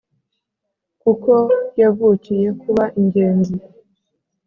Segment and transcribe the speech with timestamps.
[1.01, 1.31] Kuko
[1.81, 3.55] yavukiye kuba ingenzi